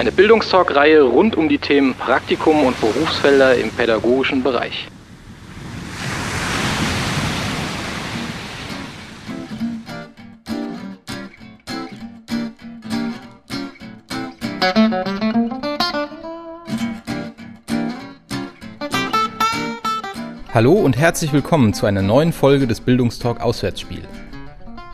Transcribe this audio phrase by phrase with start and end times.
[0.00, 4.88] Eine Bildungstalk-Reihe rund um die Themen Praktikum und Berufsfelder im pädagogischen Bereich.
[20.54, 24.04] Hallo und herzlich willkommen zu einer neuen Folge des Bildungstalk Auswärtsspiel.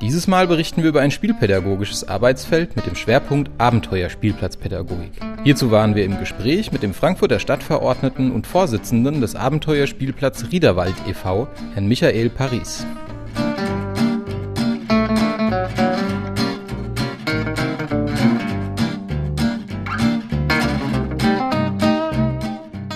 [0.03, 5.13] Dieses Mal berichten wir über ein spielpädagogisches Arbeitsfeld mit dem Schwerpunkt Abenteuerspielplatzpädagogik.
[5.43, 11.49] Hierzu waren wir im Gespräch mit dem Frankfurter Stadtverordneten und Vorsitzenden des Abenteuerspielplatz Riederwald e.V.,
[11.73, 12.85] Herrn Michael Paris.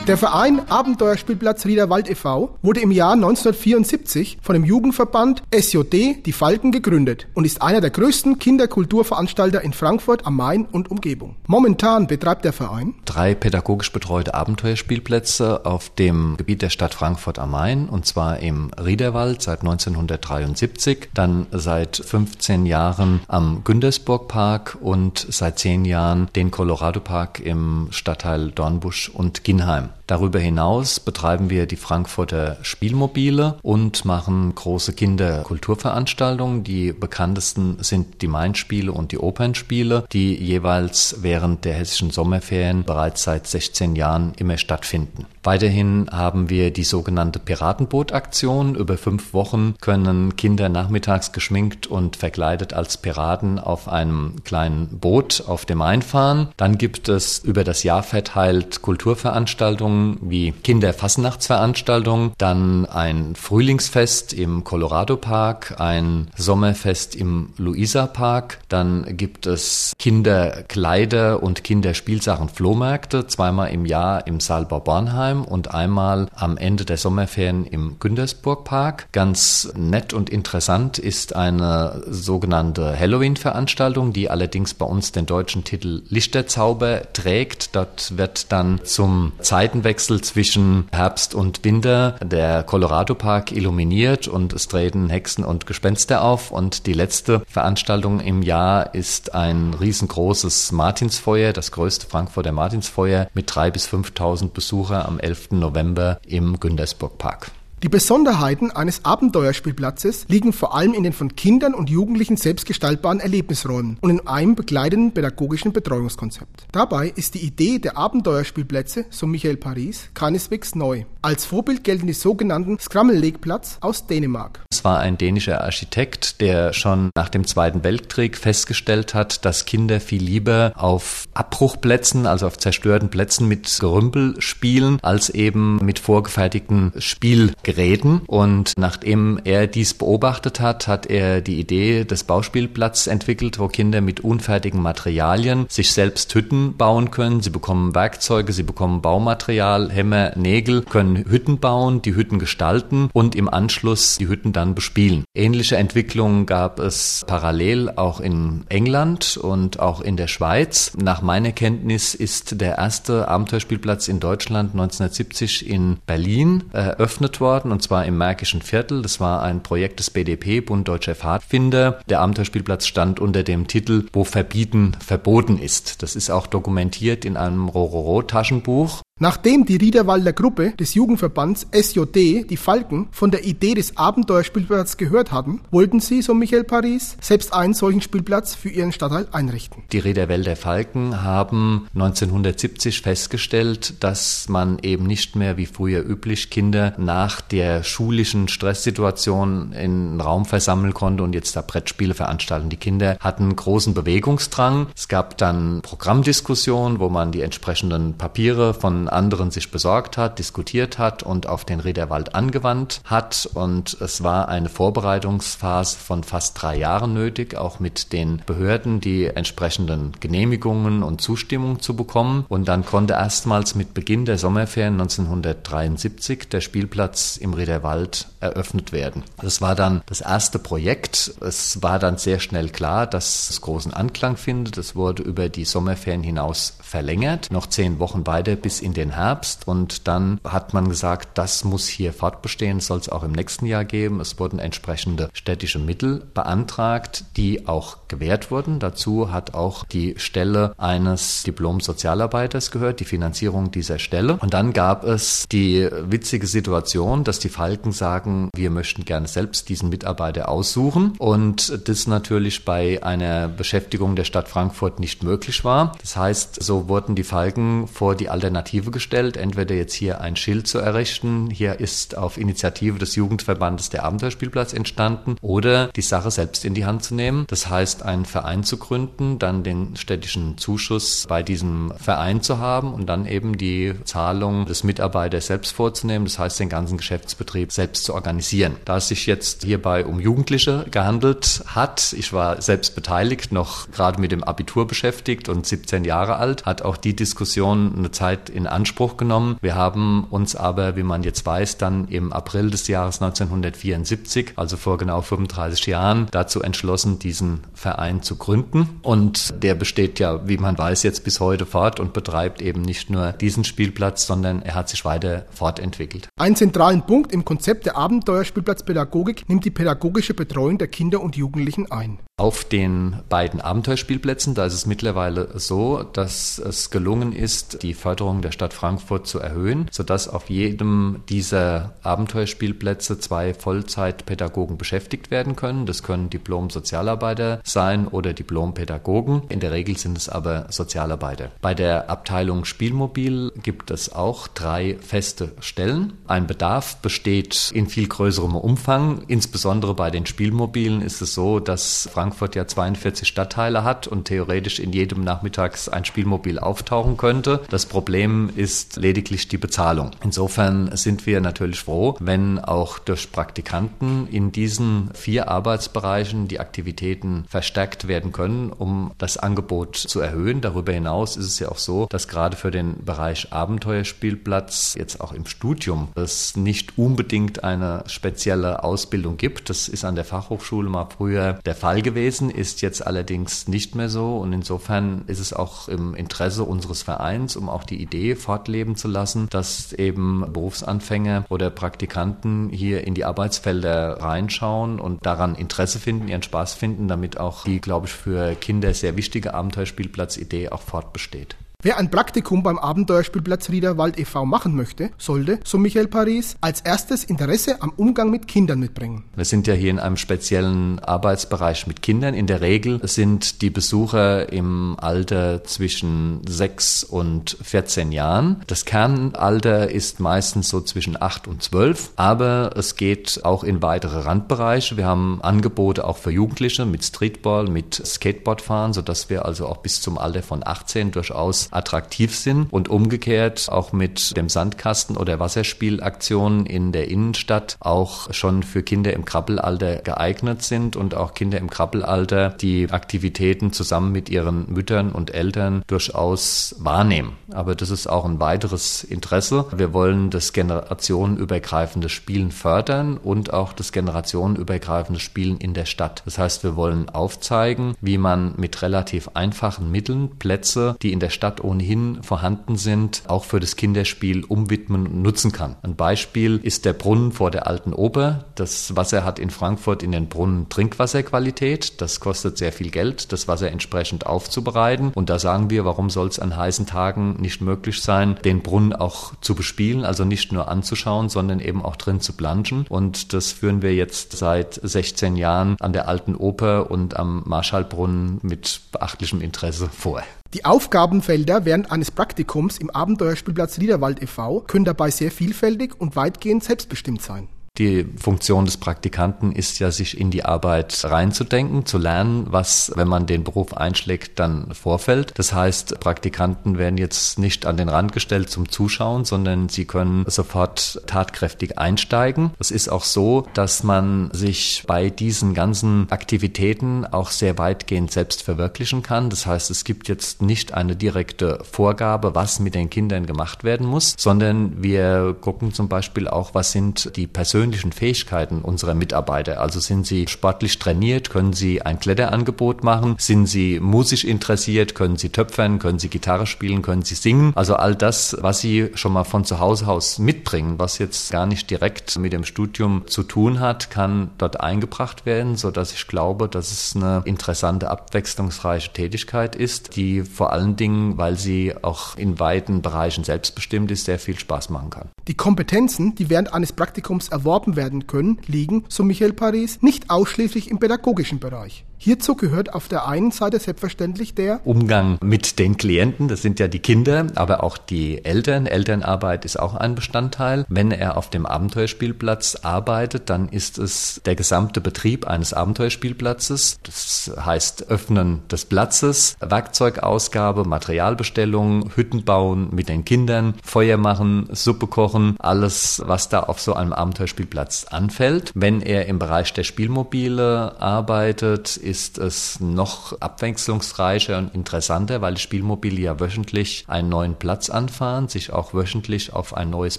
[0.06, 2.56] Der Verein Abenteuerspielplatz Riederwald e.V.
[2.62, 7.91] wurde im Jahr 1974 von dem Jugendverband SJD Die Falken gegründet und ist einer der
[7.91, 11.37] größten Kinderkulturveranstalter in Frankfurt am Main und Umgebung.
[11.47, 17.51] Momentan betreibt der Verein drei pädagogisch betreute Abenteuerspielplätze auf dem Gebiet der Stadt Frankfurt am
[17.53, 25.27] Main und zwar im Riederwald seit 1973, dann seit 15 Jahren am Gündersburg Park und
[25.29, 29.91] seit 10 Jahren den Colorado Park im Stadtteil Dornbusch und Ginheim.
[30.11, 36.64] Darüber hinaus betreiben wir die Frankfurter Spielmobile und machen große Kinderkulturveranstaltungen.
[36.64, 43.23] Die bekanntesten sind die Mainspiele und die Opernspiele, die jeweils während der hessischen Sommerferien bereits
[43.23, 45.27] seit 16 Jahren immer stattfinden.
[45.45, 48.74] Weiterhin haben wir die sogenannte Piratenboot-Aktion.
[48.74, 55.45] Über fünf Wochen können Kinder nachmittags geschminkt und verkleidet als Piraten auf einem kleinen Boot
[55.46, 56.48] auf dem Main fahren.
[56.56, 65.16] Dann gibt es über das Jahr verteilt Kulturveranstaltungen wie Kinderfasnachtsveranstaltungen, dann ein Frühlingsfest im Colorado
[65.16, 73.86] Park, ein Sommerfest im Luisa Park, dann gibt es Kinderkleider und Kinderspielsachen Flohmärkte zweimal im
[73.86, 79.08] Jahr im Saalbau Bornheim und einmal am Ende der Sommerferien im Gündersburg Park.
[79.12, 86.02] Ganz nett und interessant ist eine sogenannte Halloween-Veranstaltung, die allerdings bei uns den deutschen Titel
[86.08, 87.77] Lichterzauber trägt.
[87.77, 94.68] Dort wird dann zum Zeitenwechsel zwischen Herbst und Winter der Colorado Park illuminiert und es
[94.68, 96.51] treten Hexen und Gespenster auf.
[96.51, 103.55] Und die letzte Veranstaltung im Jahr ist ein riesengroßes Martinsfeuer, das größte Frankfurter Martinsfeuer mit
[103.55, 105.52] drei bis 5.000 Besucher am 11.
[105.52, 107.50] November im Gündersburg Park.
[107.83, 113.20] Die Besonderheiten eines Abenteuerspielplatzes liegen vor allem in den von Kindern und Jugendlichen selbst gestaltbaren
[113.20, 116.67] Erlebnisräumen und in einem begleitenden pädagogischen Betreuungskonzept.
[116.73, 121.05] Dabei ist die Idee der Abenteuerspielplätze, so Michael Paris, keineswegs neu.
[121.23, 124.61] Als Vorbild gelten die sogenannten Scrammellegplatz aus Dänemark.
[124.70, 130.00] Es war ein dänischer Architekt, der schon nach dem Zweiten Weltkrieg festgestellt hat, dass Kinder
[130.00, 136.93] viel lieber auf Abbruchplätzen, also auf zerstörten Plätzen mit Gerümpel spielen, als eben mit vorgefertigten
[136.99, 138.23] Spielgeräten Geräten.
[138.26, 144.00] Und nachdem er dies beobachtet hat, hat er die Idee des Bauspielplatzes entwickelt, wo Kinder
[144.00, 147.41] mit unfertigen Materialien sich selbst Hütten bauen können.
[147.43, 153.37] Sie bekommen Werkzeuge, sie bekommen Baumaterial, Hämmer, Nägel, können Hütten bauen, die Hütten gestalten und
[153.37, 155.25] im Anschluss die Hütten dann bespielen.
[155.35, 160.93] Ähnliche Entwicklungen gab es parallel auch in England und auch in der Schweiz.
[161.00, 167.73] Nach meiner Kenntnis ist der erste Abenteuerspielplatz in Deutschland 1970 in Berlin eröffnet worden worden,
[167.73, 169.03] und zwar im Märkischen Viertel.
[169.03, 172.01] Das war ein Projekt des BDP, Bund Deutscher Pfadfinder.
[172.09, 176.03] Der Abenteuerspielplatz stand unter dem Titel Wo Verbieten verboten ist.
[176.03, 179.03] Das ist auch dokumentiert in einem Rororo-Taschenbuch.
[179.22, 185.31] Nachdem die Riederwalder Gruppe des Jugendverbands SJD, die Falken, von der Idee des Abenteuerspielplatzes gehört
[185.31, 189.82] hatten, wollten sie, so Michael Paris, selbst einen solchen Spielplatz für ihren Stadtteil einrichten.
[189.93, 196.94] Die Riederwälder Falken haben 1970 festgestellt, dass man eben nicht mehr wie früher üblich Kinder
[196.96, 199.78] nach der schulischen Stresssituation in
[200.12, 202.70] einen Raum versammeln konnte und jetzt da Brettspiele veranstalten.
[202.70, 204.87] Die Kinder hatten großen Bewegungsdrang.
[204.96, 210.99] Es gab dann Programmdiskussionen, wo man die entsprechenden Papiere von anderen sich besorgt hat, diskutiert
[210.99, 213.49] hat und auf den Riederwald angewandt hat.
[213.55, 219.27] Und es war eine Vorbereitungsphase von fast drei Jahren nötig, auch mit den Behörden die
[219.27, 222.45] entsprechenden Genehmigungen und Zustimmung zu bekommen.
[222.49, 229.25] Und dann konnte erstmals mit Beginn der Sommerferien 1973 der Spielplatz im Riederwald eröffnet werden.
[229.41, 231.33] Das war dann das erste Projekt.
[231.41, 234.79] Es war dann sehr schnell klar, dass es großen Anklang findet.
[234.79, 239.67] Es wurde über die Sommerferien hinaus verlängert, noch zehn Wochen weiter bis in den Herbst.
[239.67, 243.87] Und dann hat man gesagt, das muss hier fortbestehen, soll es auch im nächsten Jahr
[243.87, 244.20] geben.
[244.20, 248.81] Es wurden entsprechende städtische Mittel beantragt, die auch gewährt wurden.
[248.81, 254.37] Dazu hat auch die Stelle eines Diplom-Sozialarbeiters gehört, die Finanzierung dieser Stelle.
[254.37, 259.69] Und dann gab es die witzige Situation, dass die Falken sagen, wir möchten gerne selbst
[259.70, 265.93] diesen Mitarbeiter aussuchen und das natürlich bei einer Beschäftigung der Stadt Frankfurt nicht möglich war.
[266.00, 270.67] Das heißt, so wurden die Falken vor die Alternative gestellt, entweder jetzt hier ein Schild
[270.67, 276.65] zu errichten, hier ist auf Initiative des Jugendverbandes der Abenteuerspielplatz entstanden, oder die Sache selbst
[276.65, 277.45] in die Hand zu nehmen.
[277.49, 282.93] Das heißt, einen Verein zu gründen, dann den städtischen Zuschuss bei diesem Verein zu haben
[282.93, 288.05] und dann eben die Zahlung des Mitarbeiters selbst vorzunehmen, das heißt den ganzen Geschäftsbetrieb selbst
[288.05, 288.77] zu organisieren.
[288.85, 294.21] Da es sich jetzt hierbei um Jugendliche gehandelt hat, ich war selbst beteiligt, noch gerade
[294.21, 298.67] mit dem Abitur beschäftigt und 17 Jahre alt, hat auch die Diskussion eine Zeit in
[298.67, 298.80] Anspruch
[299.17, 299.56] genommen.
[299.61, 304.77] Wir haben uns aber, wie man jetzt weiß, dann im April des Jahres 1974, also
[304.77, 309.00] vor genau 35 Jahren, dazu entschlossen, diesen Verein zu gründen.
[309.03, 313.11] Und der besteht ja, wie man weiß, jetzt bis heute fort und betreibt eben nicht
[313.11, 316.29] nur diesen Spielplatz, sondern er hat sich weiter fortentwickelt.
[316.38, 321.91] Einen zentralen Punkt im Konzept der Abenteuerspielplatzpädagogik nimmt die pädagogische Betreuung der Kinder und Jugendlichen
[321.91, 322.19] ein.
[322.37, 328.41] Auf den beiden Abenteuerspielplätzen, da ist es mittlerweile so, dass es gelungen ist, die Förderung
[328.41, 335.87] der Stadt Frankfurt zu erhöhen, sodass auf jedem dieser Abenteuerspielplätze zwei Vollzeitpädagogen beschäftigt werden können.
[335.87, 339.45] Das können Diplom-Sozialarbeiter sein oder Diplom-Pädagogen.
[339.49, 341.53] In der Regel sind es aber Sozialarbeiter.
[341.62, 346.19] Bei der Abteilung Spielmobil gibt es auch drei feste Stellen.
[346.27, 349.23] Ein Bedarf besteht in viel größerem Umfang.
[349.27, 354.81] Insbesondere bei den Spielmobilen ist es so, dass Frankfurt ja 42 Stadtteile hat und theoretisch
[354.81, 357.63] in jedem nachmittags ein Spielmobil auftauchen könnte.
[357.71, 360.12] Das Problem ist lediglich die Bezahlung.
[360.23, 367.44] Insofern sind wir natürlich froh, wenn auch durch Praktikanten in diesen vier Arbeitsbereichen die Aktivitäten
[367.49, 370.61] verstärkt werden können, um das Angebot zu erhöhen.
[370.61, 375.32] Darüber hinaus ist es ja auch so, dass gerade für den Bereich Abenteuerspielplatz jetzt auch
[375.32, 379.70] im Studium es nicht unbedingt eine spezielle Ausbildung gibt.
[379.70, 384.08] Das ist an der Fachhochschule mal früher der Fall gewesen ist jetzt allerdings nicht mehr
[384.08, 384.37] so.
[384.37, 389.09] Und insofern ist es auch im Interesse unseres Vereins, um auch die Idee fortleben zu
[389.09, 396.29] lassen, dass eben Berufsanfänger oder Praktikanten hier in die Arbeitsfelder reinschauen und daran Interesse finden,
[396.29, 401.57] ihren Spaß finden, damit auch die, glaube ich, für Kinder sehr wichtige Abenteuerspielplatzidee auch fortbesteht.
[401.82, 404.44] Wer ein Praktikum beim Abenteuerspielplatz Riederwald e.V.
[404.44, 409.25] machen möchte, sollte, so Michael Paris, als erstes Interesse am Umgang mit Kindern mitbringen.
[409.35, 412.35] Wir sind ja hier in einem speziellen Arbeitsbereich mit Kindern.
[412.35, 418.61] In der Regel sind die Besucher im Alter zwischen 6 und 14 Jahren.
[418.67, 424.19] Das Kernalter ist meistens so zwischen 8 und 12, aber es geht auch in weitere
[424.19, 424.99] Randbereiche.
[424.99, 430.03] Wir haben Angebote auch für Jugendliche mit Streetball, mit Skateboardfahren, sodass wir also auch bis
[430.03, 436.67] zum Alter von 18 durchaus attraktiv sind und umgekehrt auch mit dem Sandkasten oder Wasserspielaktionen
[436.67, 441.70] in der Innenstadt auch schon für Kinder im Krabbelalter geeignet sind und auch Kinder im
[441.70, 447.32] Krabbelalter die Aktivitäten zusammen mit ihren Müttern und Eltern durchaus wahrnehmen.
[447.53, 449.67] Aber das ist auch ein weiteres Interesse.
[449.77, 456.22] Wir wollen das generationenübergreifende Spielen fördern und auch das generationenübergreifende Spielen in der Stadt.
[456.24, 461.31] Das heißt, wir wollen aufzeigen, wie man mit relativ einfachen Mitteln Plätze, die in der
[461.31, 465.76] Stadt ohnehin vorhanden sind, auch für das Kinderspiel umwidmen und nutzen kann.
[465.82, 468.44] Ein Beispiel ist der Brunnen vor der Alten Oper.
[468.55, 472.00] Das Wasser hat in Frankfurt in den Brunnen Trinkwasserqualität.
[472.00, 475.12] Das kostet sehr viel Geld, das Wasser entsprechend aufzubereiten.
[475.14, 478.93] Und da sagen wir, warum soll es an heißen Tagen nicht möglich sein, den Brunnen
[478.93, 482.86] auch zu bespielen, also nicht nur anzuschauen, sondern eben auch drin zu planschen.
[482.88, 488.40] Und das führen wir jetzt seit 16 Jahren an der Alten Oper und am Marschallbrunnen
[488.43, 490.22] mit beachtlichem Interesse vor.
[490.53, 494.63] Die Aufgabenfelder während eines Praktikums im Abenteuerspielplatz Riederwald e.V.
[494.63, 497.49] können dabei sehr vielfältig und weitgehend selbstbestimmt sein.
[497.79, 503.08] Die Funktion des Praktikanten ist ja, sich in die Arbeit reinzudenken, zu lernen, was, wenn
[503.08, 505.32] man den Beruf einschlägt, dann vorfällt.
[505.36, 510.24] Das heißt, Praktikanten werden jetzt nicht an den Rand gestellt zum Zuschauen, sondern sie können
[510.27, 512.50] sofort tatkräftig einsteigen.
[512.58, 518.42] Es ist auch so, dass man sich bei diesen ganzen Aktivitäten auch sehr weitgehend selbst
[518.42, 519.30] verwirklichen kann.
[519.30, 523.86] Das heißt, es gibt jetzt nicht eine direkte Vorgabe, was mit den Kindern gemacht werden
[523.86, 529.60] muss, sondern wir gucken zum Beispiel auch, was sind die persönlichen persönlichen Fähigkeiten unserer Mitarbeiter.
[529.60, 535.16] Also sind sie sportlich trainiert, können sie ein Kletterangebot machen, sind sie musisch interessiert, können
[535.16, 537.52] sie töpfern, können sie Gitarre spielen, können sie singen.
[537.54, 541.44] Also all das, was sie schon mal von zu Hause aus mitbringen, was jetzt gar
[541.44, 546.06] nicht direkt mit dem Studium zu tun hat, kann dort eingebracht werden, so dass ich
[546.06, 552.16] glaube, dass es eine interessante, abwechslungsreiche Tätigkeit ist, die vor allen Dingen, weil sie auch
[552.16, 555.10] in weiten Bereichen selbstbestimmt ist, sehr viel Spaß machen kann.
[555.28, 560.71] Die Kompetenzen, die während eines Praktikums erworben werden können, liegen, so Michael Paris, nicht ausschließlich
[560.71, 561.85] im pädagogischen Bereich.
[562.02, 566.66] Hierzu gehört auf der einen Seite selbstverständlich der Umgang mit den Klienten, das sind ja
[566.66, 568.64] die Kinder, aber auch die Eltern.
[568.64, 570.64] Elternarbeit ist auch ein Bestandteil.
[570.71, 576.78] Wenn er auf dem Abenteuerspielplatz arbeitet, dann ist es der gesamte Betrieb eines Abenteuerspielplatzes.
[576.83, 584.87] Das heißt Öffnen des Platzes, Werkzeugausgabe, Materialbestellung, Hütten bauen mit den Kindern, Feuer machen, Suppe
[584.87, 588.52] kochen, alles, was da auf so einem Abenteuerspielplatz anfällt.
[588.54, 595.40] Wenn er im Bereich der Spielmobile arbeitet, ist es noch abwechslungsreicher und interessanter, weil die
[595.40, 599.99] Spielmobile ja wöchentlich einen neuen Platz anfahren, sich auch wöchentlich auf ein neues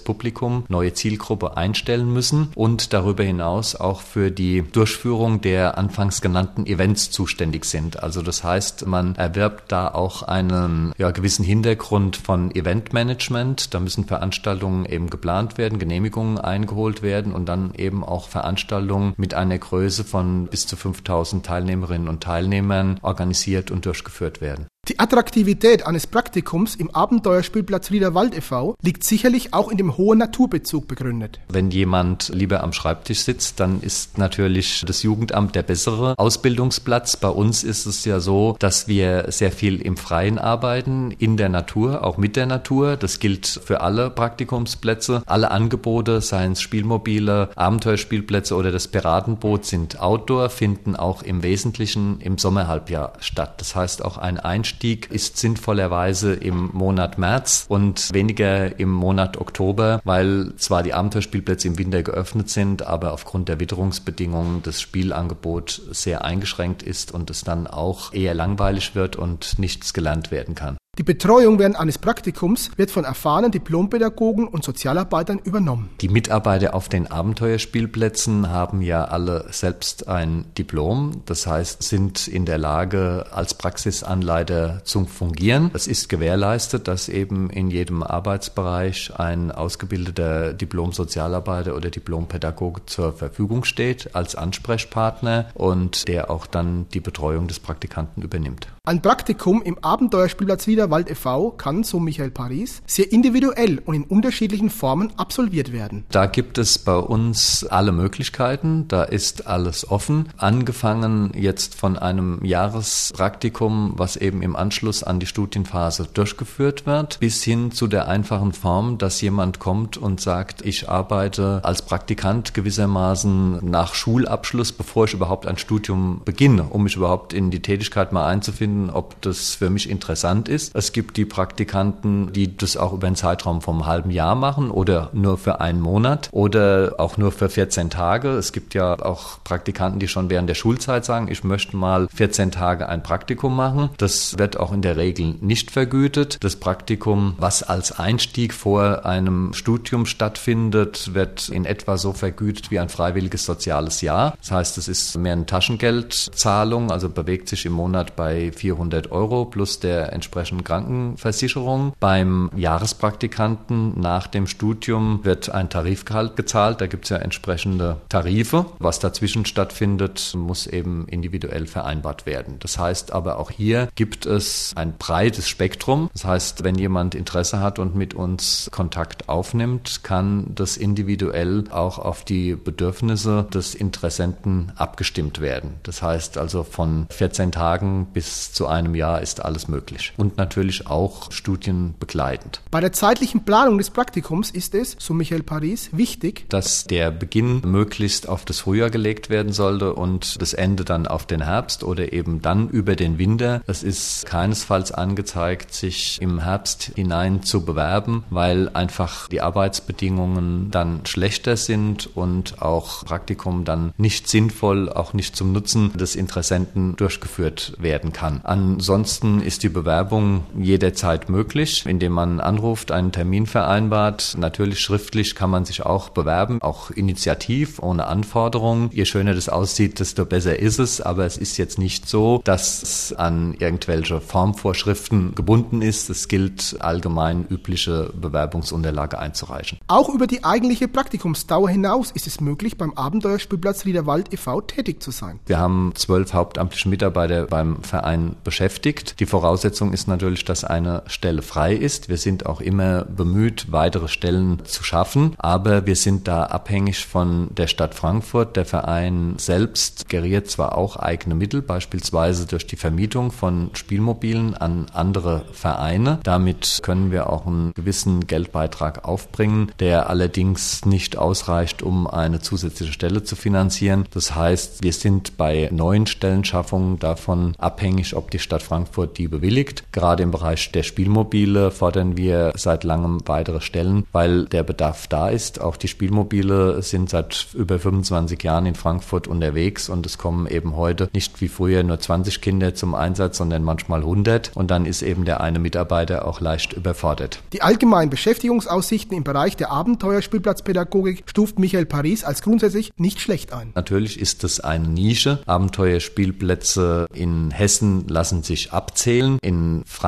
[0.00, 6.64] Publikum, neue Zielgruppe einstellen müssen und darüber hinaus auch für die Durchführung der anfangs genannten
[6.64, 8.02] Events zuständig sind.
[8.02, 13.74] Also das heißt, man erwirbt da auch einen ja, gewissen Hintergrund von Eventmanagement.
[13.74, 19.34] Da müssen Veranstaltungen eben geplant werden, Genehmigungen eingeholt werden und dann eben auch Veranstaltungen mit
[19.34, 24.66] einer Größe von bis zu 5000 Teilnehmern Teilnehmerinnen und Teilnehmern organisiert und durchgeführt werden.
[24.88, 28.74] Die Attraktivität eines Praktikums im Abenteuerspielplatz Riederwald e.V.
[28.82, 31.38] liegt sicherlich auch in dem hohen Naturbezug begründet.
[31.48, 37.16] Wenn jemand lieber am Schreibtisch sitzt, dann ist natürlich das Jugendamt der bessere Ausbildungsplatz.
[37.16, 41.48] Bei uns ist es ja so, dass wir sehr viel im Freien arbeiten, in der
[41.48, 42.96] Natur, auch mit der Natur.
[42.96, 45.22] Das gilt für alle Praktikumsplätze.
[45.26, 52.20] Alle Angebote, seien es Spielmobile, Abenteuerspielplätze oder das Piratenboot, sind Outdoor, finden auch im Wesentlichen
[52.20, 53.60] im Sommerhalbjahr statt.
[53.60, 59.36] Das heißt auch ein Einstieg Einstieg ist sinnvollerweise im Monat März und weniger im Monat
[59.36, 65.82] Oktober, weil zwar die Abenteuerspielplätze im Winter geöffnet sind, aber aufgrund der Witterungsbedingungen das Spielangebot
[65.90, 70.78] sehr eingeschränkt ist und es dann auch eher langweilig wird und nichts gelernt werden kann.
[70.98, 75.88] Die Betreuung während eines Praktikums wird von erfahrenen Diplompädagogen und Sozialarbeitern übernommen.
[76.02, 82.44] Die Mitarbeiter auf den Abenteuerspielplätzen haben ja alle selbst ein Diplom, das heißt, sind in
[82.44, 85.70] der Lage, als Praxisanleiter zu fungieren.
[85.72, 93.64] Es ist gewährleistet, dass eben in jedem Arbeitsbereich ein ausgebildeter Diplom-Sozialarbeiter oder Diplompädagoge zur Verfügung
[93.64, 98.68] steht als Ansprechpartner und der auch dann die Betreuung des Praktikanten übernimmt.
[98.84, 101.50] Ein Praktikum im Abenteuerspielplatz wieder Wald e.V.
[101.52, 106.04] kann, so Michael Paris, sehr individuell und in unterschiedlichen Formen absolviert werden.
[106.10, 110.28] Da gibt es bei uns alle Möglichkeiten, da ist alles offen.
[110.36, 117.42] Angefangen jetzt von einem Jahrespraktikum, was eben im Anschluss an die Studienphase durchgeführt wird, bis
[117.42, 123.58] hin zu der einfachen Form, dass jemand kommt und sagt, ich arbeite als Praktikant gewissermaßen
[123.68, 128.26] nach Schulabschluss, bevor ich überhaupt ein Studium beginne, um mich überhaupt in die Tätigkeit mal
[128.26, 133.06] einzufinden, ob das für mich interessant ist Es gibt die Praktikanten, die das auch über
[133.06, 137.48] einen Zeitraum vom halben Jahr machen oder nur für einen Monat oder auch nur für
[137.48, 138.30] 14 Tage.
[138.30, 142.50] Es gibt ja auch Praktikanten, die schon während der Schulzeit sagen, ich möchte mal 14
[142.50, 143.90] Tage ein Praktikum machen.
[143.98, 146.38] Das wird auch in der Regel nicht vergütet.
[146.40, 152.78] Das Praktikum, was als Einstieg vor einem Studium stattfindet, wird in etwa so vergütet wie
[152.78, 154.34] ein freiwilliges soziales Jahr.
[154.40, 159.44] Das heißt, es ist mehr eine Taschengeldzahlung, also bewegt sich im Monat bei 400 Euro
[159.44, 161.92] plus der entsprechende Krankenversicherung.
[162.00, 166.80] Beim Jahrespraktikanten nach dem Studium wird ein Tarifgehalt gezahlt.
[166.80, 168.66] Da gibt es ja entsprechende Tarife.
[168.78, 172.56] Was dazwischen stattfindet, muss eben individuell vereinbart werden.
[172.60, 176.10] Das heißt aber auch hier gibt es ein breites Spektrum.
[176.12, 181.98] Das heißt, wenn jemand Interesse hat und mit uns Kontakt aufnimmt, kann das individuell auch
[181.98, 185.74] auf die Bedürfnisse des Interessenten abgestimmt werden.
[185.82, 190.12] Das heißt also von 14 Tagen bis zu einem Jahr ist alles möglich.
[190.16, 190.51] Und natürlich
[190.86, 192.60] auch studienbegleitend.
[192.70, 197.62] Bei der zeitlichen Planung des Praktikums ist es, so Michael Paris, wichtig, dass der Beginn
[197.64, 202.12] möglichst auf das Frühjahr gelegt werden sollte und das Ende dann auf den Herbst oder
[202.12, 203.62] eben dann über den Winter.
[203.66, 211.04] Es ist keinesfalls angezeigt, sich im Herbst hinein zu bewerben, weil einfach die Arbeitsbedingungen dann
[211.06, 217.74] schlechter sind und auch Praktikum dann nicht sinnvoll, auch nicht zum Nutzen des Interessenten durchgeführt
[217.78, 218.40] werden kann.
[218.44, 224.36] Ansonsten ist die Bewerbung jederzeit möglich, indem man anruft, einen Termin vereinbart.
[224.38, 228.90] Natürlich schriftlich kann man sich auch bewerben, auch initiativ, ohne Anforderungen.
[228.92, 231.00] Je schöner das aussieht, desto besser ist es.
[231.00, 236.10] Aber es ist jetzt nicht so, dass es an irgendwelche Formvorschriften gebunden ist.
[236.10, 239.78] Es gilt allgemein übliche Bewerbungsunterlage einzureichen.
[239.88, 244.60] Auch über die eigentliche Praktikumsdauer hinaus ist es möglich, beim Abenteuerspielplatz Riederwald e.V.
[244.62, 245.40] tätig zu sein.
[245.46, 249.20] Wir haben zwölf hauptamtliche Mitarbeiter beim Verein beschäftigt.
[249.20, 252.08] Die Voraussetzung ist natürlich, dass eine Stelle frei ist.
[252.08, 257.48] Wir sind auch immer bemüht, weitere Stellen zu schaffen, aber wir sind da abhängig von
[257.54, 258.56] der Stadt Frankfurt.
[258.56, 264.86] Der Verein selbst geriert zwar auch eigene Mittel, beispielsweise durch die Vermietung von Spielmobilen an
[264.92, 266.18] andere Vereine.
[266.22, 272.92] Damit können wir auch einen gewissen Geldbeitrag aufbringen, der allerdings nicht ausreicht, um eine zusätzliche
[272.92, 274.06] Stelle zu finanzieren.
[274.12, 279.84] Das heißt, wir sind bei neuen Stellenschaffungen davon abhängig, ob die Stadt Frankfurt die bewilligt.
[279.92, 285.28] Gerade im Bereich der Spielmobile fordern wir seit langem weitere Stellen, weil der Bedarf da
[285.28, 285.60] ist.
[285.60, 290.76] Auch die Spielmobile sind seit über 25 Jahren in Frankfurt unterwegs und es kommen eben
[290.76, 295.02] heute nicht wie früher nur 20 Kinder zum Einsatz, sondern manchmal 100 und dann ist
[295.02, 297.42] eben der eine Mitarbeiter auch leicht überfordert.
[297.52, 303.72] Die allgemeinen Beschäftigungsaussichten im Bereich der Abenteuerspielplatzpädagogik stuft Michael Paris als grundsätzlich nicht schlecht ein.
[303.74, 305.40] Natürlich ist es eine Nische.
[305.46, 309.38] Abenteuerspielplätze in Hessen lassen sich abzählen.
[309.42, 310.01] In Frankfurt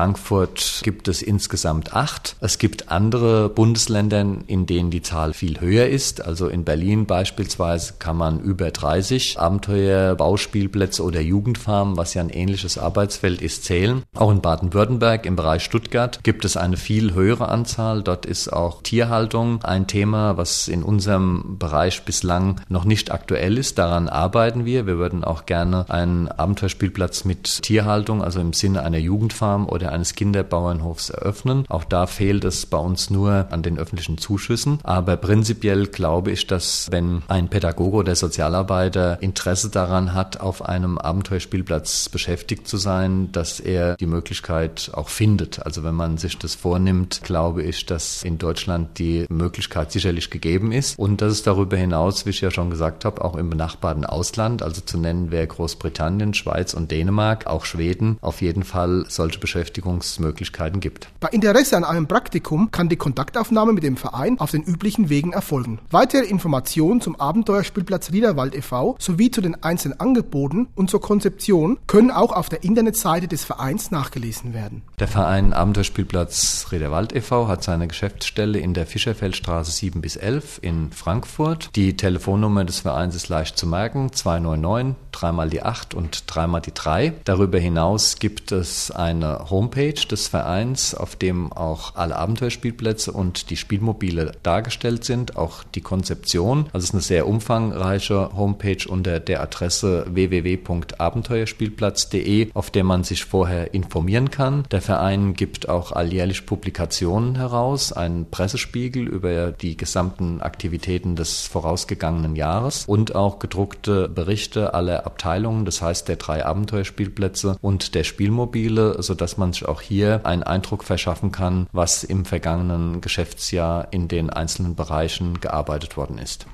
[0.83, 2.35] gibt es insgesamt acht.
[2.41, 6.25] Es gibt andere Bundesländer, in denen die Zahl viel höher ist.
[6.25, 12.77] Also in Berlin beispielsweise kann man über 30 Abenteuerbauspielplätze oder Jugendfarmen, was ja ein ähnliches
[12.77, 14.03] Arbeitsfeld ist, zählen.
[14.15, 18.03] Auch in Baden-Württemberg im Bereich Stuttgart gibt es eine viel höhere Anzahl.
[18.03, 23.77] Dort ist auch Tierhaltung ein Thema, was in unserem Bereich bislang noch nicht aktuell ist.
[23.77, 24.87] Daran arbeiten wir.
[24.87, 30.15] Wir würden auch gerne einen Abenteuerspielplatz mit Tierhaltung, also im Sinne einer Jugendfarm oder eines
[30.15, 31.65] Kinderbauernhofs eröffnen.
[31.69, 34.79] Auch da fehlt es bei uns nur an den öffentlichen Zuschüssen.
[34.83, 40.97] Aber prinzipiell glaube ich, dass wenn ein Pädagoge oder Sozialarbeiter Interesse daran hat, auf einem
[40.97, 45.65] Abenteuerspielplatz beschäftigt zu sein, dass er die Möglichkeit auch findet.
[45.65, 50.71] Also wenn man sich das vornimmt, glaube ich, dass in Deutschland die Möglichkeit sicherlich gegeben
[50.71, 54.05] ist und dass es darüber hinaus, wie ich ja schon gesagt habe, auch im benachbarten
[54.05, 59.39] Ausland, also zu nennen wäre Großbritannien, Schweiz und Dänemark, auch Schweden, auf jeden Fall solche
[59.75, 61.09] Beschäftigungsmöglichkeiten gibt.
[61.19, 65.33] Bei Interesse an einem Praktikum kann die Kontaktaufnahme mit dem Verein auf den üblichen Wegen
[65.33, 65.79] erfolgen.
[65.91, 68.95] Weitere Informationen zum Abenteuerspielplatz Riederwald e.V.
[68.99, 73.91] sowie zu den einzelnen Angeboten und zur Konzeption können auch auf der Internetseite des Vereins
[73.91, 74.83] nachgelesen werden.
[74.99, 77.47] Der Verein Abenteuerspielplatz Riederwald e.V.
[77.47, 81.69] hat seine Geschäftsstelle in der Fischerfeldstraße 7 bis 11 in Frankfurt.
[81.75, 86.73] Die Telefonnummer des Vereins ist leicht zu merken, 299, dreimal die 8 und dreimal die
[86.73, 87.13] 3.
[87.23, 93.57] Darüber hinaus gibt es eine Homepage des Vereins, auf dem auch alle Abenteuerspielplätze und die
[93.57, 96.67] Spielmobile dargestellt sind, auch die Konzeption.
[96.73, 103.25] Also es ist eine sehr umfangreiche Homepage unter der Adresse www.abenteuerspielplatz.de, auf der man sich
[103.25, 104.63] vorher informieren kann.
[104.71, 112.35] Der Verein gibt auch alljährlich Publikationen heraus, einen Pressespiegel über die gesamten Aktivitäten des vorausgegangenen
[112.35, 119.01] Jahres und auch gedruckte Berichte aller Abteilungen, das heißt der drei Abenteuerspielplätze und der Spielmobile,
[119.01, 124.29] sodass man sich auch hier einen Eindruck verschaffen kann, was im vergangenen Geschäftsjahr in den
[124.29, 126.45] einzelnen Bereichen gearbeitet worden ist.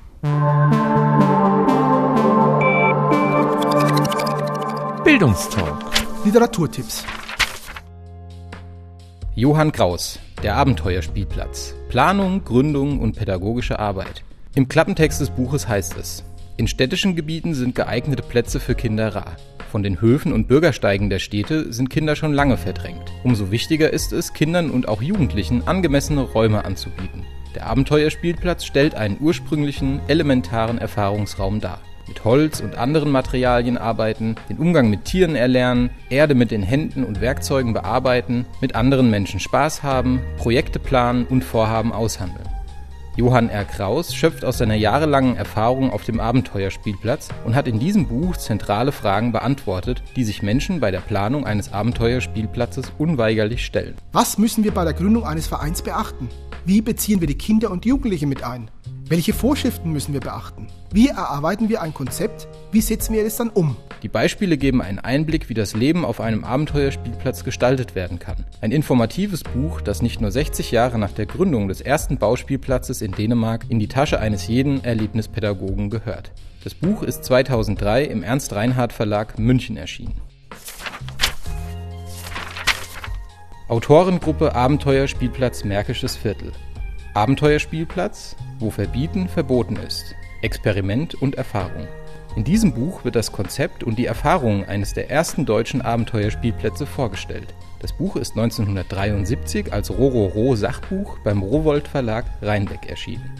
[5.04, 5.84] Bildungstalk.
[6.24, 7.04] Literaturtipps.
[9.34, 11.74] Johann Kraus, der Abenteuerspielplatz.
[11.88, 14.22] Planung, Gründung und pädagogische Arbeit.
[14.54, 16.22] Im Klappentext des Buches heißt es,
[16.56, 19.36] in städtischen Gebieten sind geeignete Plätze für Kinder rar.
[19.72, 23.10] Von den Höfen und Bürgersteigen der Städte sind Kinder schon lange verdrängt.
[23.24, 27.24] Umso wichtiger ist es, Kindern und auch Jugendlichen angemessene Räume anzubieten.
[27.54, 31.80] Der Abenteuerspielplatz stellt einen ursprünglichen, elementaren Erfahrungsraum dar.
[32.06, 37.02] Mit Holz und anderen Materialien arbeiten, den Umgang mit Tieren erlernen, Erde mit den Händen
[37.02, 42.51] und Werkzeugen bearbeiten, mit anderen Menschen Spaß haben, Projekte planen und Vorhaben aushandeln.
[43.14, 43.66] Johann R.
[43.66, 48.90] Kraus schöpft aus seiner jahrelangen Erfahrung auf dem Abenteuerspielplatz und hat in diesem Buch zentrale
[48.90, 53.96] Fragen beantwortet, die sich Menschen bei der Planung eines Abenteuerspielplatzes unweigerlich stellen.
[54.12, 56.30] Was müssen wir bei der Gründung eines Vereins beachten?
[56.64, 58.70] Wie beziehen wir die Kinder und Jugendliche mit ein?
[59.08, 60.68] Welche Vorschriften müssen wir beachten?
[60.90, 62.48] Wie erarbeiten wir ein Konzept?
[62.70, 63.76] Wie setzen wir es dann um?
[64.02, 68.44] Die Beispiele geben einen Einblick, wie das Leben auf einem Abenteuerspielplatz gestaltet werden kann.
[68.60, 73.12] Ein informatives Buch, das nicht nur 60 Jahre nach der Gründung des ersten Bauspielplatzes in
[73.12, 76.32] Dänemark in die Tasche eines jeden Erlebnispädagogen gehört.
[76.64, 80.20] Das Buch ist 2003 im Ernst Reinhardt Verlag München erschienen.
[83.68, 86.50] Autorengruppe Abenteuerspielplatz Märkisches Viertel.
[87.14, 90.16] Abenteuerspielplatz, wo Verbieten verboten ist.
[90.42, 91.86] Experiment und Erfahrung.
[92.34, 97.54] In diesem Buch wird das Konzept und die Erfahrungen eines der ersten deutschen Abenteuerspielplätze vorgestellt.
[97.80, 103.30] Das Buch ist 1973 als Rororo Sachbuch beim Rowold Verlag Rheinbeck erschienen.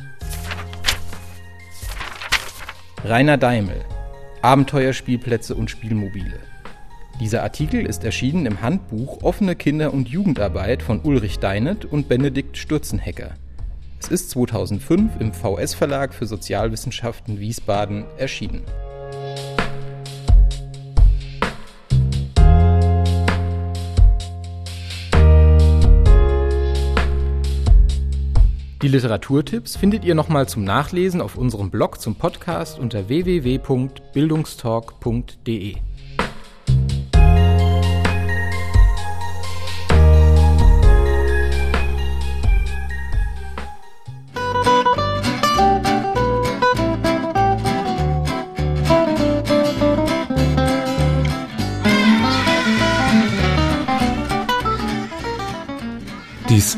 [3.05, 3.81] Rainer Daimel
[4.43, 6.41] Abenteuerspielplätze und Spielmobile.
[7.19, 12.59] Dieser Artikel ist erschienen im Handbuch Offene Kinder- und Jugendarbeit von Ulrich Deinet und Benedikt
[12.59, 13.37] Sturzenhecker.
[14.03, 18.63] Es ist 2005 im VS Verlag für Sozialwissenschaften Wiesbaden erschienen.
[28.83, 35.77] Die Literaturtipps findet ihr nochmal zum Nachlesen auf unserem Blog zum Podcast unter www.bildungstalk.de.